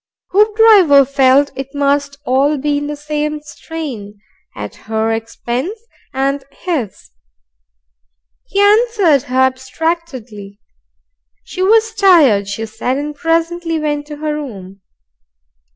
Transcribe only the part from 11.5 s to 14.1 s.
was tired, she said, and presently went